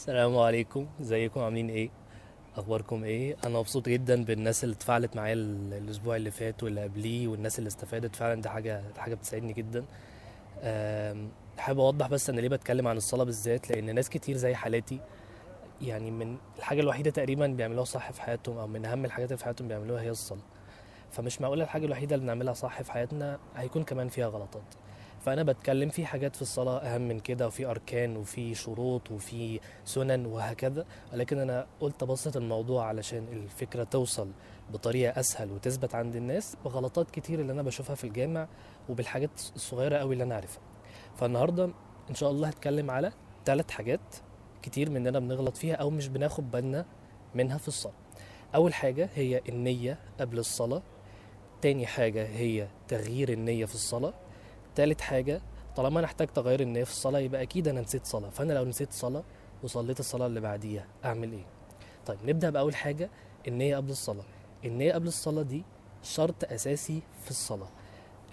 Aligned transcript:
السلام 0.00 0.38
عليكم. 0.38 0.86
ازيكم؟ 1.00 1.40
عاملين 1.40 1.70
إيه؟ 1.70 1.90
اخباركم 2.56 3.04
إيه؟ 3.04 3.36
أنا 3.44 3.58
مبسوط 3.58 3.88
جدا 3.88 4.24
بالناس 4.24 4.64
اللي 4.64 4.74
اتفاعلت 4.74 5.16
معايا 5.16 5.32
ال- 5.32 5.72
الأسبوع 5.74 6.16
اللي 6.16 6.30
فات 6.30 6.62
واللي 6.62 6.82
قبليه 6.82 7.28
والناس 7.28 7.58
اللي 7.58 7.68
استفادت. 7.68 8.16
فعلا 8.16 8.40
دي 8.42 8.48
حاجة 8.48 8.82
حاجة 8.98 9.14
بتسعدني 9.14 9.52
جدا. 9.52 9.84
حابب 11.58 11.80
اوضح 11.80 12.08
بس 12.08 12.30
أنا 12.30 12.40
ليه 12.40 12.48
بتكلم 12.48 12.88
عن 12.88 12.96
الصلاة 12.96 13.24
بالذات؟ 13.24 13.70
لأن 13.70 13.94
ناس 13.94 14.10
كتير 14.10 14.36
زي 14.36 14.54
حالاتي 14.54 15.00
يعني 15.82 16.10
من 16.10 16.36
الحاجة 16.58 16.80
الوحيدة 16.80 17.10
تقريبا 17.10 17.46
بيعملوها 17.46 17.84
صح 17.84 18.10
في 18.12 18.22
حياتهم 18.22 18.58
أو 18.58 18.66
من 18.66 18.84
أهم 18.84 19.04
الحاجات 19.04 19.28
اللي 19.28 19.38
في 19.38 19.44
حياتهم 19.44 19.68
بيعملوها 19.68 20.02
هي 20.02 20.10
الصلاة. 20.10 20.42
فمش 21.10 21.40
معقولة 21.40 21.64
الحاجة 21.64 21.86
الوحيدة 21.86 22.14
اللي 22.14 22.24
بنعملها 22.24 22.54
صح 22.54 22.82
في 22.82 22.92
حياتنا 22.92 23.38
هيكون 23.56 23.84
كمان 23.84 24.08
فيها 24.08 24.26
غلطات. 24.26 24.74
فأنا 25.20 25.42
بتكلم 25.42 25.88
في 25.88 26.06
حاجات 26.06 26.36
في 26.36 26.42
الصلاة 26.42 26.78
أهم 26.78 27.00
من 27.08 27.20
كده 27.20 27.46
وفي 27.46 27.66
أركان 27.66 28.16
وفي 28.16 28.54
شروط 28.54 29.10
وفي 29.10 29.60
سنن 29.84 30.26
وهكذا. 30.26 30.84
ولكن 31.12 31.38
أنا 31.38 31.66
قلت 31.80 32.02
أبسط 32.02 32.36
الموضوع 32.36 32.86
علشان 32.86 33.26
الفكرة 33.32 33.84
توصل 33.84 34.30
بطريقة 34.72 35.20
أسهل 35.20 35.50
وتثبت 35.52 35.94
عند 35.94 36.16
الناس 36.16 36.56
بغلطات 36.64 37.10
كتير 37.10 37.40
اللي 37.40 37.52
أنا 37.52 37.62
بشوفها 37.62 37.94
في 37.94 38.04
الجامع 38.04 38.48
وبالحاجات 38.88 39.30
الصغيرة 39.56 39.96
قوي 39.96 40.12
اللي 40.12 40.24
أنا 40.24 40.34
عارفها. 40.34 40.62
فالنهاردة 41.16 41.64
إن 42.10 42.14
شاء 42.14 42.30
الله 42.30 42.48
هتكلم 42.48 42.90
على 42.90 43.12
ثلاث 43.44 43.70
حاجات 43.70 44.00
كتير 44.62 44.90
مننا 44.90 45.18
بنغلط 45.18 45.56
فيها 45.56 45.74
أو 45.74 45.90
مش 45.90 46.08
بناخد 46.08 46.50
بالنا 46.50 46.86
منها 47.34 47.58
في 47.58 47.68
الصلاة. 47.68 47.94
أول 48.54 48.74
حاجة 48.74 49.08
هي 49.14 49.42
النية 49.48 49.98
قبل 50.20 50.38
الصلاة. 50.38 50.82
تاني 51.62 51.86
حاجة 51.86 52.26
هي 52.26 52.68
تغيير 52.88 53.28
النية 53.32 53.64
في 53.64 53.74
الصلاة. 53.74 54.14
تالت 54.74 55.00
حاجة 55.00 55.40
طالما 55.76 55.98
أنا 55.98 56.06
احتاج 56.06 56.28
تغير 56.28 56.60
النيه 56.60 56.84
في 56.84 56.90
الصلاة 56.90 57.18
يبقى 57.18 57.42
أكيد 57.42 57.68
أنا 57.68 57.80
نسيت 57.80 58.06
صلاة. 58.06 58.28
فأنا 58.30 58.52
لو 58.52 58.64
نسيت 58.64 58.92
صلاة 58.92 59.22
وصليت 59.62 60.00
الصلاة 60.00 60.26
اللي 60.26 60.40
بعديها 60.40 60.86
أعمل 61.04 61.32
إيه؟ 61.32 61.44
طيب 62.06 62.18
نبدأ 62.24 62.50
بأول 62.50 62.74
حاجة 62.74 63.10
النية 63.48 63.76
قبل 63.76 63.90
الصلاة. 63.90 64.24
النية 64.64 64.92
قبل 64.92 65.06
الصلاة 65.06 65.42
دي 65.42 65.62
شرط 66.02 66.44
أساسي 66.44 67.02
في 67.24 67.30
الصلاة. 67.30 67.68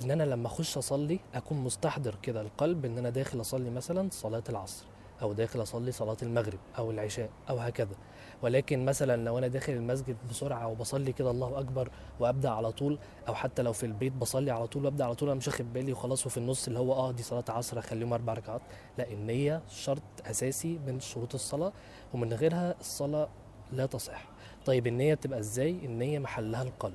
إن 0.04 0.12
أنا 0.12 0.24
لما 0.24 0.48
أخش 0.48 0.78
أصلي 0.78 1.20
أكون 1.34 1.58
مستحضر 1.58 2.16
كده 2.22 2.42
القلب 2.42 2.86
إن 2.86 2.98
أنا 2.98 3.10
داخل 3.10 3.42
أصلي 3.42 3.70
مثلا 3.70 4.10
صلاة 4.12 4.44
العصر. 4.50 4.86
أو 5.22 5.34
داخل 5.34 5.62
أصلي 5.62 5.92
صلاة 5.92 6.18
المغرب 6.24 6.60
أو 6.78 6.92
العشاء 6.92 7.30
أو 7.50 7.58
هكذا. 7.58 7.96
ولكن 8.42 8.86
مثلا 8.86 9.24
لو 9.26 9.38
أنا 9.38 9.48
داخل 9.48 9.74
المسجد 9.74 10.18
بسرعة 10.30 10.68
وبصلي 10.68 11.12
كده 11.14 11.32
الله 11.32 11.60
أكبر 11.60 11.90
وأبدأ 12.20 12.50
على 12.50 12.72
طول 12.72 13.00
أو 13.28 13.34
حتى 13.36 13.62
لو 13.62 13.74
في 13.74 13.86
البيت 13.86 14.14
بصلي 14.14 14.52
على 14.52 14.68
طول 14.68 14.86
وأبدأ 14.86 15.06
على 15.06 15.16
طول 15.16 15.30
أنا 15.30 15.38
مش 15.38 15.48
واخد 15.48 15.74
بالي 15.74 15.92
وخلاص 15.94 16.26
وفي 16.26 16.38
النص 16.38 16.68
اللي 16.68 16.80
هو 16.80 16.94
آه 16.94 17.12
دي 17.12 17.24
صلاة 17.24 17.44
عصر 17.50 17.80
اخليهم 17.80 18.14
أربع 18.14 18.34
ركعات. 18.34 18.62
لا 18.98 19.12
النية 19.12 19.62
شرط 19.70 20.02
أساسي 20.26 20.80
من 20.88 21.00
شروط 21.00 21.34
الصلاة 21.34 21.72
ومن 22.14 22.34
غيرها 22.34 22.76
الصلاة 22.80 23.28
لا 23.74 23.86
تصح. 23.86 24.26
طيب 24.66 24.88
النية 24.88 25.14
بتبقى 25.14 25.40
إزاي؟ 25.40 25.72
النية 25.72 26.20
محلها 26.20 26.62
القلب. 26.64 26.94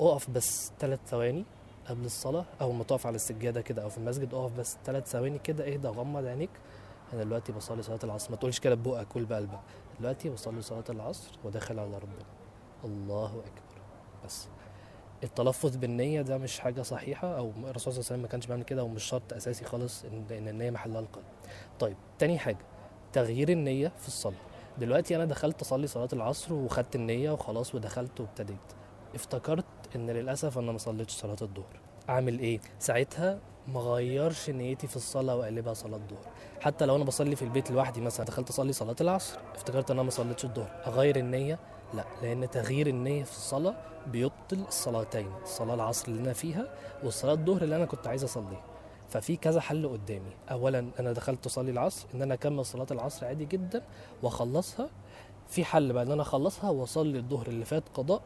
أقف 0.00 0.30
بس 0.30 0.72
ثلاث 0.80 1.00
ثواني 1.06 1.44
قبل 1.88 2.04
الصلاة 2.04 2.44
أول 2.60 2.74
ما 2.74 2.84
تقف 2.84 3.06
على 3.06 3.16
السجادة 3.16 3.60
كده 3.60 3.82
أو 3.82 3.88
في 3.88 3.98
المسجد 3.98 4.34
أقف 4.34 4.52
بس 4.58 4.76
ثلاث 4.84 5.08
ثواني 5.10 5.38
كده 5.38 5.72
اهدى 5.72 5.88
غمض 5.88 6.24
عينيك 6.24 6.50
أنا 7.12 7.24
دلوقتي 7.24 7.52
بصلي 7.52 7.82
صلاة 7.82 7.98
العصر 8.04 8.30
ما 8.30 8.36
تقولش 8.36 8.58
كده 8.58 8.74
ببقك 8.74 9.12
قول 9.12 9.24
بقلبك 9.24 9.60
دلوقتي 10.00 10.30
بصلي 10.30 10.62
صلاة 10.62 10.84
العصر 10.90 11.30
وداخل 11.44 11.78
على 11.78 11.98
ربنا 11.98 12.24
الله 12.84 13.26
أكبر 13.26 13.82
بس 14.24 14.48
التلفظ 15.24 15.76
بالنية 15.76 16.22
ده 16.22 16.38
مش 16.38 16.58
حاجة 16.60 16.82
صحيحة 16.82 17.38
أو 17.38 17.50
الرسول 17.50 17.80
صلى 17.80 17.88
الله 17.88 17.90
عليه 17.90 17.98
وسلم 17.98 18.22
ما 18.22 18.28
كانش 18.28 18.46
بيعمل 18.46 18.62
كده 18.62 18.84
ومش 18.84 19.04
شرط 19.04 19.32
أساسي 19.32 19.64
خالص 19.64 20.04
إن 20.04 20.48
النية 20.48 20.70
محلها 20.70 21.00
القلب. 21.00 21.24
طيب 21.80 21.96
تاني 22.18 22.38
حاجة 22.38 22.58
تغيير 23.12 23.48
النية 23.48 23.88
في 23.88 24.08
الصلاة. 24.08 24.36
دلوقتي 24.78 25.16
أنا 25.16 25.24
دخلت 25.24 25.60
أصلي 25.60 25.86
صلاة 25.86 26.08
العصر 26.12 26.54
وخدت 26.54 26.96
النية 26.96 27.30
وخلاص 27.30 27.74
ودخلت 27.74 28.20
وابتديت. 28.20 28.56
افتكرت 29.14 29.64
إن 29.96 30.10
للأسف 30.10 30.58
أنا 30.58 30.72
ما 30.72 30.78
صليتش 30.78 31.12
صلاة 31.12 31.36
الظهر. 31.42 31.80
أعمل 32.08 32.38
إيه؟ 32.38 32.60
ساعتها 32.78 33.38
ما 33.74 33.80
غيرش 33.80 34.50
نيتي 34.50 34.86
في 34.86 34.96
الصلاة 34.96 35.36
وأقلبها 35.36 35.74
صلاة 35.74 36.00
ظهر. 36.10 36.32
حتى 36.60 36.86
لو 36.86 36.96
أنا 36.96 37.04
بصلي 37.04 37.36
في 37.36 37.42
البيت 37.42 37.70
لوحدي 37.70 38.00
مثلا 38.00 38.26
دخلت 38.26 38.48
أصلي 38.48 38.72
صلاة 38.72 38.96
العصر 39.00 39.38
افتكرت 39.54 39.90
إن 39.90 39.96
أنا 39.96 40.02
ما 40.02 40.10
صليتش 40.10 40.44
الظهر. 40.44 40.82
أغير 40.86 41.16
النية؟ 41.16 41.58
لا 41.94 42.04
لأن 42.22 42.50
تغيير 42.50 42.86
النية 42.86 43.24
في 43.24 43.30
الصلاة 43.32 43.74
بيبطل 44.06 44.64
الصلاتين 44.68 45.30
الصلاة 45.42 45.74
العصر 45.74 46.08
اللي 46.08 46.20
أنا 46.20 46.32
فيها 46.32 46.74
والصلاة 47.04 47.32
الظهر 47.32 47.62
اللي 47.62 47.76
أنا 47.76 47.84
كنت 47.84 48.06
عايز 48.06 48.24
أصليها 48.24 48.62
ففي 49.08 49.36
كذا 49.36 49.60
حل 49.60 49.88
قدامي 49.88 50.30
أولا 50.50 50.90
أنا 51.00 51.12
دخلت 51.12 51.46
أصلي 51.46 51.70
العصر 51.70 52.06
إن 52.14 52.22
أنا 52.22 52.34
أكمل 52.34 52.64
صلاة 52.64 52.86
العصر 52.90 53.26
عادي 53.26 53.44
جدا 53.44 53.82
وأخلصها 54.22 54.90
في 55.48 55.64
حل 55.64 55.92
بقى 55.92 56.02
إن 56.02 56.12
أنا 56.12 56.22
أخلصها 56.22 56.70
وأصلي 56.70 57.18
الظهر 57.18 57.46
اللي 57.46 57.64
فات 57.64 57.82
قضاء 57.94 58.22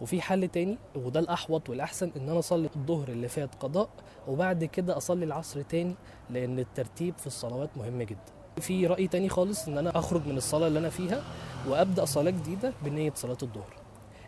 وفي 0.00 0.20
حل 0.22 0.48
تاني 0.48 0.78
وده 0.96 1.20
الأحوط 1.20 1.68
والأحسن 1.70 2.10
إن 2.16 2.28
أنا 2.28 2.38
أصلي 2.38 2.68
الظهر 2.76 3.08
اللي 3.08 3.28
فات 3.28 3.54
قضاء 3.54 3.88
وبعد 4.28 4.64
كده 4.64 4.96
أصلي 4.96 5.24
العصر 5.24 5.62
تاني 5.62 5.94
لأن 6.30 6.58
الترتيب 6.58 7.14
في 7.18 7.26
الصلوات 7.26 7.70
مهم 7.76 8.02
جدا. 8.02 8.18
في 8.60 8.86
رأي 8.86 9.08
تاني 9.08 9.28
خالص 9.28 9.68
إن 9.68 9.78
أنا 9.78 9.98
أخرج 9.98 10.26
من 10.26 10.36
الصلاة 10.36 10.66
اللي 10.66 10.78
أنا 10.78 10.90
فيها 10.90 11.22
وأبدأ 11.68 12.04
صلاة 12.04 12.30
جديدة 12.30 12.72
بنية 12.84 13.12
صلاة 13.14 13.36
الظهر. 13.42 13.74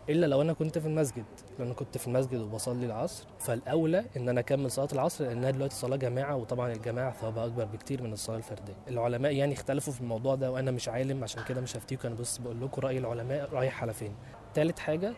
إلا 0.09 0.25
لو 0.25 0.41
أنا 0.41 0.53
كنت 0.53 0.77
في 0.77 0.87
المسجد 0.87 1.25
لو 1.59 1.65
أنا 1.65 1.73
كنت 1.73 1.97
في 1.97 2.07
المسجد 2.07 2.41
وبصلي 2.41 2.85
العصر 2.85 3.25
فالأولى 3.39 4.05
إن 4.17 4.29
أنا 4.29 4.39
أكمل 4.39 4.71
صلاة 4.71 4.87
العصر 4.93 5.25
لأنها 5.25 5.51
دلوقتي 5.51 5.75
صلاة 5.75 5.95
جماعة 5.95 6.35
وطبعا 6.35 6.71
الجماعه 6.71 7.11
ثوابها 7.11 7.45
أكبر 7.45 7.65
بكتير 7.65 8.03
من 8.03 8.13
الصلاة 8.13 8.37
الفردية. 8.37 8.73
العلماء 8.87 9.31
يعني 9.31 9.53
اختلفوا 9.53 9.93
في 9.93 10.01
الموضوع 10.01 10.35
ده 10.35 10.51
وأنا 10.51 10.71
مش 10.71 10.89
عالم 10.89 11.23
عشان 11.23 11.43
كده 11.43 11.61
مش 11.61 11.77
هفتيكم 11.77 12.07
أنا 12.07 12.17
بس 12.17 12.37
بقول 12.37 12.61
لكم 12.61 12.81
رأي 12.81 12.97
العلماء 12.97 13.49
رايح 13.53 13.81
على 13.81 13.93
فين. 13.93 14.15
تالت 14.53 14.79
حاجة 14.79 15.13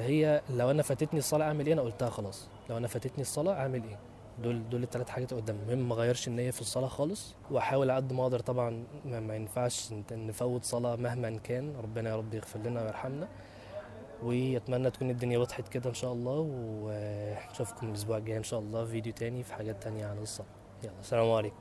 هي 0.00 0.42
لو 0.50 0.70
أنا 0.70 0.82
فاتتني 0.82 1.18
الصلاة 1.18 1.46
أعمل 1.46 1.66
إيه؟ 1.66 1.74
أنا 1.74 1.82
قلتها 1.82 2.10
خلاص. 2.10 2.48
لو 2.70 2.76
أنا 2.76 2.88
فاتتني 2.88 3.20
الصلاة 3.20 3.52
أعمل 3.52 3.82
إيه؟ 3.84 3.98
دول 4.42 4.68
دول 4.68 4.82
الثلاث 4.82 5.08
حاجات 5.08 5.34
قدام. 5.34 5.56
المهم 5.56 5.88
ما 5.88 5.94
اغيرش 5.94 6.28
النية 6.28 6.50
في 6.50 6.60
الصلاة 6.60 6.88
خالص 6.88 7.34
وأحاول 7.50 7.90
قد 7.90 8.12
ما 8.12 8.22
أقدر 8.22 8.40
طبعا 8.40 8.84
ما, 9.04 9.20
ما 9.20 9.36
ينفعش 9.36 9.92
نفوت 10.12 10.64
صلاة 10.64 10.96
مهما 10.96 11.38
كان. 11.38 11.76
ربنا 11.76 12.10
يا 12.10 12.16
رب 12.16 12.34
يغفر 12.34 12.58
لنا 12.58 12.82
ويرحمنا. 12.82 13.28
وأتمنى 14.22 14.90
تكون 14.90 15.10
الدنيا 15.10 15.38
وضحت 15.38 15.68
كده 15.68 15.90
إن 15.90 15.94
شاء 15.94 16.12
الله. 16.12 16.46
ونشوفكم 16.50 17.88
الأسبوع 17.88 18.16
الجاي 18.16 18.36
إن 18.36 18.42
شاء 18.42 18.60
الله 18.60 18.84
في 18.84 18.90
فيديو 18.90 19.12
تاني 19.12 19.42
في 19.42 19.54
حاجات 19.54 19.82
تانية 19.82 20.06
عن 20.06 20.18
الصلاة. 20.18 20.48
يلا 20.84 20.92
السلام 21.00 21.32
عليكم. 21.32 21.56